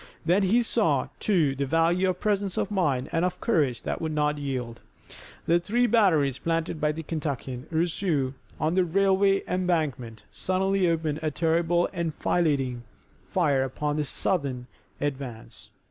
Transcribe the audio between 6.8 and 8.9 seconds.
by the Kentuckian, Rousseau, on the